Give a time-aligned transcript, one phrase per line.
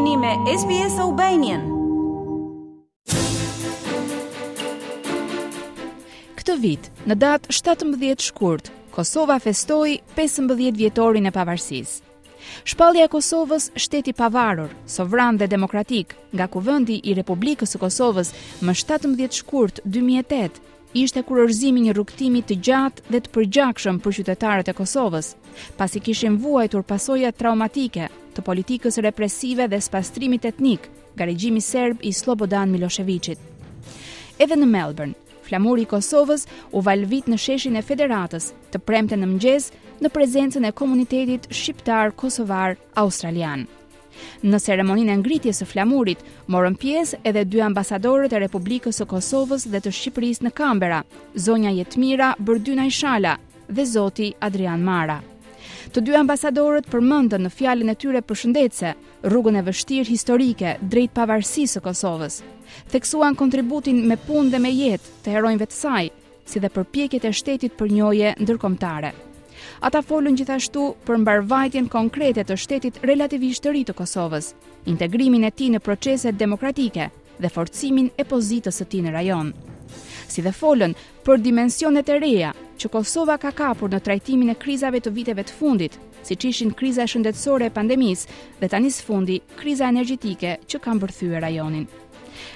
[0.00, 0.94] jeni me SBS
[6.38, 12.00] Këtë vit, në datë 17 shkurt, Kosova festoi 15 vjetorin e pavarësisë.
[12.72, 18.32] Shpallja e Kosovës, shteti pavarur, sovran dhe demokratik, nga kuvendi i Republikës së Kosovës
[18.64, 20.62] më 17 shkurt 2008,
[21.02, 25.34] ishte kurorëzimi një rrugtimi të gjatë dhe të përgjakshëm për qytetarët e Kosovës,
[25.76, 30.80] pasi kishin vuajtur pasojat traumatike të politikës represive dhe spastrimit etnik
[31.16, 33.38] nga regjimi serb i Slobodan Miloševićit.
[34.40, 35.14] Edhe në Melbourne,
[35.48, 39.64] flamuri i Kosovës u valvit në sheshin e federatës të premte në mëngjes
[40.00, 43.60] në prezencën e komunitetit shqiptar-kosovar-australian.
[44.46, 46.20] Në ceremoninë e ngritjes së flamurit
[46.54, 51.00] morën pjesë edhe dy ambasadorët e Republikës së Kosovës dhe të Shqipërisë në Kambera,
[51.36, 53.34] zonja Jetmira Bërdynaj Shala
[53.70, 55.18] dhe zoti Adrian Mara.
[55.90, 58.90] Të dy ambasadorët përmendën në fjalën e tyre përshëndetse
[59.30, 62.40] rrugën e vështirë historike drejt pavarësisë së Kosovës.
[62.92, 66.04] Theksuan kontributin me punë dhe me jetë të heronjve të saj,
[66.44, 69.12] si dhe përpjekjet e shtetit për njohje ndërkombëtare.
[69.86, 74.52] Ata folën gjithashtu për mbarvajtjen konkrete të shtetit relativisht të ri të Kosovës,
[74.92, 79.52] integrimin e tij në proceset demokratike dhe forcimin e pozitës së tij në rajon.
[80.30, 80.92] Si dhe folën
[81.26, 85.56] për dimensionet e reja që Kosova ka kapur në trajtimin e krizave të viteve të
[85.56, 88.22] fundit, si që ishin kriza shëndetsore e pandemis
[88.62, 91.84] dhe tani së fundi kriza energjitike që kam bërthyë rajonin.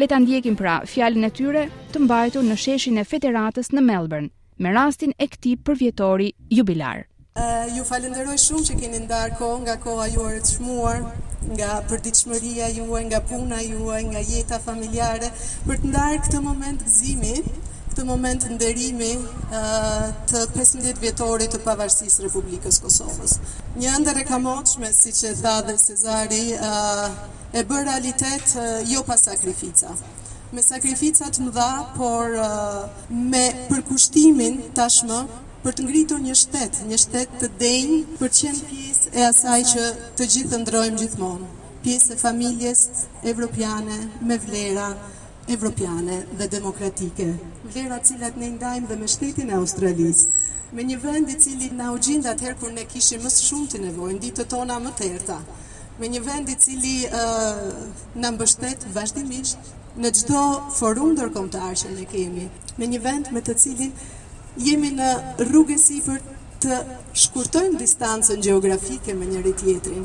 [0.00, 4.72] Leta ndjekim pra fjallin e tyre të mbajtu në sheshin e federatës në Melbourne, me
[4.78, 7.04] rastin e këti përvjetori jubilar.
[7.36, 11.02] Uh, ju falenderoj shumë që keni ndarë ko nga koha juarë të shmuar,
[11.58, 15.28] nga përdiqëmëria juaj, nga puna juaj, nga jeta familjare,
[15.68, 17.34] për të ndarë këtë moment gëzimi,
[17.96, 19.14] këtë moment nderimi
[20.28, 23.38] të 15 vjetorit të pavarësisë Republikës Kosovës.
[23.80, 26.42] Një ndër e kamoqme, si që tha dhe Sezari,
[27.56, 28.52] e bërë realitet
[28.90, 29.94] jo pa sakrifica.
[30.52, 32.36] Me sakrifica të më dha, por
[33.32, 35.22] me përkushtimin tashmë
[35.64, 39.88] për të ngritur një shtetë, një shtetë të denjë për qenë pjesë e asaj që
[40.20, 41.48] të gjithë të ndrojmë gjithmonë,
[41.84, 42.84] pjesë e familjes
[43.32, 44.90] evropiane me vlera,
[45.56, 47.32] evropiane dhe demokratike
[47.74, 50.24] vera cilat ne ndajmë dhe me shtetin e Australisë,
[50.76, 53.80] me një vend i cili na u gjend atëherë kur ne kishim më shumë të
[53.86, 55.38] nevojë, ditët tona më të errta.
[56.00, 57.26] Me një vend i cili ë
[58.22, 59.72] na mbështet vazhdimisht
[60.04, 60.42] në çdo
[60.78, 62.46] forum ndërkombëtar që ne kemi,
[62.78, 63.94] me një vend me të cilin
[64.68, 65.10] jemi në
[65.50, 66.20] rrugë sipër
[66.64, 66.80] të
[67.24, 70.04] shkurtojmë distancën gjeografike me njëri tjetrin.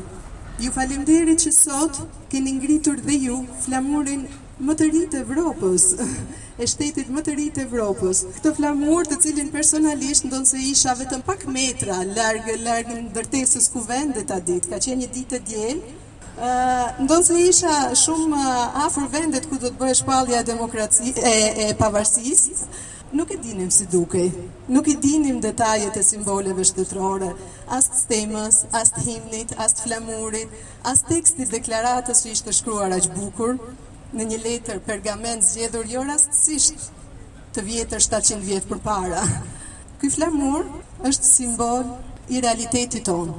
[0.62, 2.02] Ju faleminderit që sot
[2.32, 4.24] keni ngritur dhe ju flamurin
[4.66, 5.90] më të ri të Evropës.
[6.60, 8.20] e shtetit më të rritë Evropës.
[8.36, 13.80] Këtë flamur të cilin personalisht ndonë se isha vetëm pak metra largë në dërtesës ku
[13.88, 15.98] vendet a ditë, ka qenë një ditë e djelë,
[17.06, 18.40] ndonë se isha shumë
[18.84, 22.70] a vendet ku do të bëhe shpallja e pavarësisë,
[23.16, 24.22] nuk i dinim si duke,
[24.72, 27.32] nuk i dinim detajet e simboleve shtetërore,
[27.78, 30.48] ast stemës, ast himnit, ast flamurit,
[30.92, 33.56] ast tekstit deklaratës që ishte shkruar aq bukur,
[34.16, 36.88] në një letër pergament zgjedhur jo rastësisht
[37.56, 39.22] të vjetër 700 vjet përpara.
[40.00, 40.66] Ky flamur
[41.08, 41.86] është simbol
[42.32, 43.32] i realitetit ton,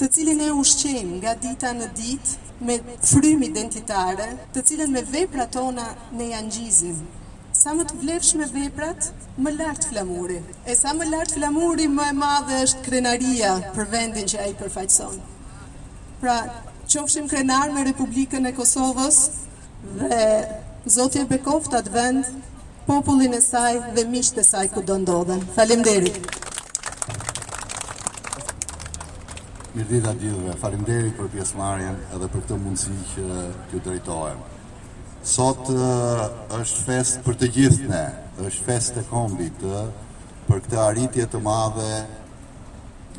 [0.00, 5.52] të cilin ne ushqejmë nga dita në ditë me frymë identitare, të cilën me veprat
[5.56, 5.86] tona
[6.18, 6.98] ne ja ngjizim.
[7.56, 9.10] Sa më të vlefshme veprat,
[9.42, 10.38] më lart flamuri.
[10.64, 15.18] E sa më lart flamuri, më e madhe është krenaria për vendin që ai përfaqëson.
[16.22, 16.36] Pra,
[16.88, 19.20] qofshim krenar me Republikën e Kosovës,
[19.94, 20.46] dhe
[20.88, 22.26] Zoti e bekoft atë vend,
[22.86, 25.40] popullin e saj dhe miqtë e saj ku do ndodhen.
[25.56, 26.18] Faleminderit.
[29.74, 30.84] Mirë ditë atë gjithëve, falim
[31.18, 33.40] për pjesmarjen edhe për këtë mundësi që
[33.72, 34.52] të drejtojmë.
[35.36, 38.04] Sot është fest për të gjithë ne,
[38.46, 39.66] është fest e kombit
[40.46, 42.06] për këtë arritje të madhe,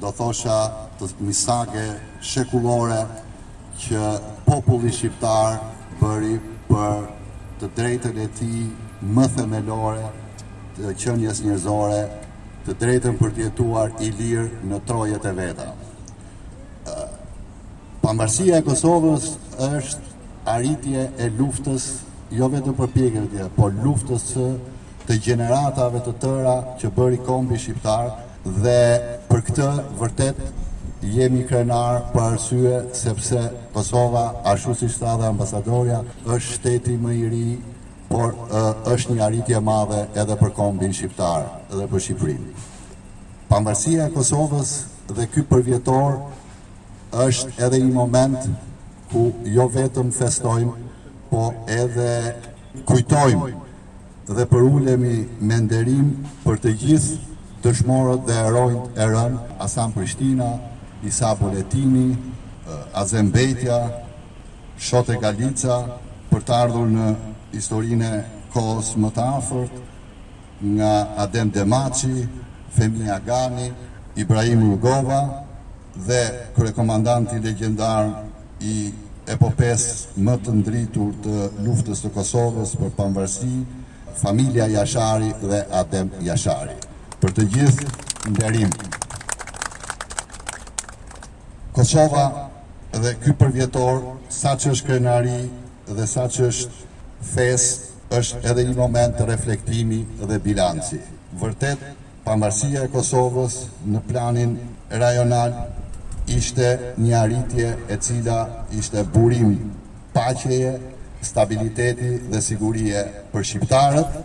[0.02, 0.60] do thosha
[1.02, 1.84] të misage
[2.22, 3.02] shekullore
[3.82, 4.02] që
[4.46, 5.58] populli shqiptar
[6.00, 6.36] bëri
[6.70, 7.04] për
[7.62, 8.50] të drejtën e ti
[9.18, 10.08] më themelore
[10.78, 12.02] të qënjës njëzore,
[12.66, 15.68] të drejtën për të jetuar i lirë në trojët e veta.
[18.04, 19.30] Pambarësia e Kosovës
[19.70, 20.18] është
[20.52, 21.88] arritje e luftës,
[22.38, 24.28] jo vetëm për pjekërëtje, por luftës
[25.08, 28.10] të generatave të tëra që bëri kombi shqiptar
[28.64, 28.80] dhe
[29.30, 29.70] për këtë
[30.00, 30.42] vërtet
[31.16, 33.40] jemi krenar për arsye sepse
[33.74, 36.02] Kosova, ashtu si shtë dhe ambasadorja,
[36.36, 37.60] është shteti më i ri,
[38.10, 38.34] por
[38.94, 42.44] është një arritje madhe edhe për kombin shqiptar edhe për Shqiprin.
[43.50, 44.72] Pambarësia e Kosovës
[45.14, 46.18] dhe ky përvjetor
[47.28, 48.50] është edhe një moment
[49.12, 49.26] ku
[49.58, 50.84] jo vetëm festojmë,
[51.30, 52.10] po edhe
[52.88, 53.50] kujtojmë
[54.38, 56.12] dhe për ulemi me nderim
[56.46, 60.48] për të gjithë dëshmorët dhe erojnë e rënë Asan Prishtina,
[61.04, 61.38] Isa
[62.92, 63.92] Azem Bejtja,
[64.80, 65.78] Shote Galica,
[66.30, 67.06] për të ardhur në
[67.54, 68.10] historinë
[68.54, 69.78] kohës më të afërt,
[70.76, 70.92] nga
[71.24, 72.28] Adem Demaci,
[72.76, 73.70] Femi Gani,
[74.16, 75.22] Ibrahim Rugova
[75.96, 76.22] dhe
[76.58, 78.10] kërekomandanti legendar
[78.62, 78.92] i
[79.34, 83.64] epopes më të ndritur të luftës të Kosovës për panvërsi,
[84.22, 86.78] familia Jashari dhe Adem Jashari.
[87.22, 87.92] Për të gjithë,
[88.34, 88.96] ndërimë.
[91.78, 92.50] Kosova
[92.92, 94.00] dhe ky përvjetor,
[94.34, 95.44] sa që është krenari
[96.00, 96.88] dhe sa që është
[97.30, 97.66] fes,
[98.10, 100.98] është edhe një moment të reflektimi dhe bilanci.
[101.38, 101.84] Vërtet,
[102.26, 103.60] pamërësia e Kosovës
[103.94, 104.56] në planin
[105.04, 105.54] rajonal
[106.40, 108.40] ishte një arritje e cila
[108.80, 109.54] ishte burim
[110.18, 110.74] paqeje,
[111.30, 114.18] stabiliteti dhe sigurie për shqiptarët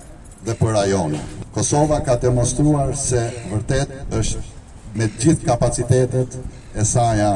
[0.49, 1.29] dhe për rajonin.
[1.53, 4.52] Kosova ka demonstruar se vërtet është
[4.95, 6.37] me gjithë kapacitetet
[6.77, 7.33] e saja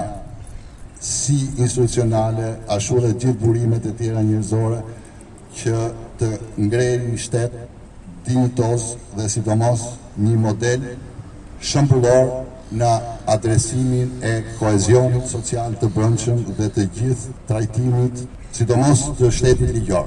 [1.00, 4.80] si institucionale, ashtu dhe gjithë burimet e tjera njërzore
[5.56, 5.76] që
[6.20, 6.28] të
[6.66, 7.64] ngrejnë një shtetë
[8.26, 9.86] dinitos dhe sidomos
[10.20, 10.80] një model
[11.70, 12.34] shëmbullor
[12.76, 12.90] në
[13.30, 18.24] adresimin e koezionit social të brëndshëm dhe të gjithë trajtimit
[18.56, 20.06] sidomos të shtetit ligjor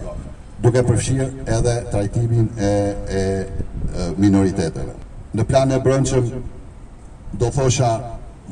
[0.62, 4.94] duke përfshirë edhe trajtimin e, e, e minoriteteve.
[5.34, 6.26] Në plan e brëndshëm
[7.32, 8.00] do thosha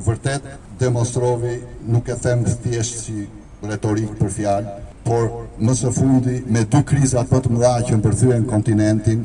[0.05, 0.43] vërtet
[0.79, 3.25] demonstrovi nuk e them të si
[3.65, 8.45] retorik për fjalë, por më së fundi me dy krizat për të mëdha që më
[8.47, 9.23] kontinentin,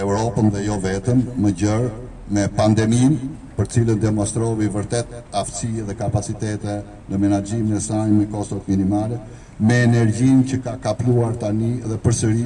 [0.00, 1.90] Europën dhe jo vetëm, më gjërë
[2.36, 3.12] me pandemin
[3.56, 9.16] për cilën demonstrovi vërtet aftësi dhe kapacitete në menagjim në sajnë me kostot minimale,
[9.58, 12.44] me energjin që ka kapluar tani dhe përsëri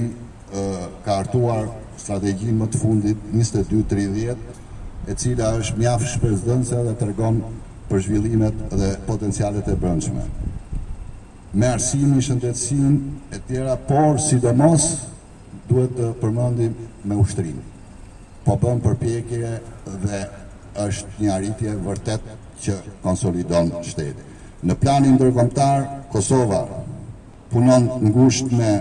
[1.05, 1.67] ka artuar
[1.99, 4.37] strategjinë më të fundit 22-30,
[5.09, 7.39] e cila është mjaft shpresdhënëse dhe tregon
[7.91, 10.25] për zhvillimet dhe potencialet e brendshme.
[11.53, 12.99] Me arsimin shëndetsin
[13.35, 14.85] e tjera, por sidomos
[15.71, 16.75] duhet të përmendim
[17.05, 17.57] me ushtrim.
[18.45, 19.57] Po bëm përpjekje
[20.05, 20.21] dhe
[20.85, 22.31] është një arritje vërtet
[22.63, 24.27] që konsolidon shtetin.
[24.63, 26.63] Në planin ndërkombëtar, Kosova
[27.51, 28.73] punon ngushtë me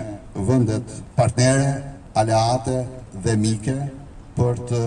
[0.46, 0.86] vendet
[1.16, 1.70] partnere,
[2.14, 2.84] aleate
[3.24, 3.76] dhe mike,
[4.38, 4.82] për të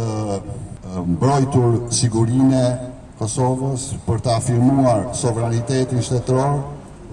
[1.12, 2.64] mbrojtur sigurinë
[3.20, 6.58] Kosovës, për të afirmuar sovranitetin shtetëror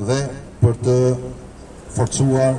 [0.08, 0.16] dhe
[0.62, 0.94] për të
[1.94, 2.56] forcuar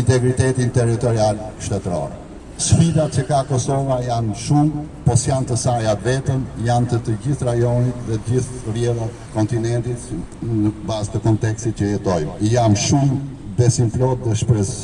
[0.00, 2.16] integritetin territorial shtetëror.
[2.60, 7.46] Sfidat që ka Kosova janë shumë, po s'janë të saja vetëm, janë të të gjithë
[7.50, 12.36] rajonit dhe gjithë rjedhë kontinentit në bazë të kontekstit që jetojmë.
[12.52, 13.20] Jam shumë
[13.58, 14.74] besim plot dhe shpres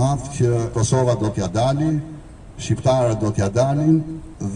[0.00, 1.94] madhë që Kosova do t'ja dali,
[2.62, 3.96] shqiptarët do t'ja dalin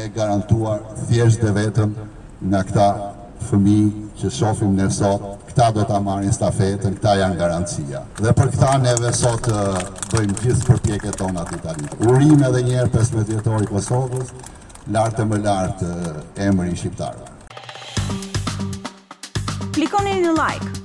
[0.03, 0.79] e garantuar
[1.09, 1.91] thjesht dhe vetëm
[2.51, 2.87] nga këta
[3.49, 3.79] fëmi
[4.19, 8.01] që shofim në sot, këta do t'a marrin stafetën, këta janë garancia.
[8.19, 9.83] Dhe për këta neve sot eh,
[10.15, 11.97] bëjmë gjithë për pjeke tona të Italit.
[12.11, 14.33] Urim edhe njerë 15 vjetori Kosovës,
[14.97, 17.31] lartë më lartë eh, emëri shqiptarë.
[19.75, 20.84] Klikoni në like,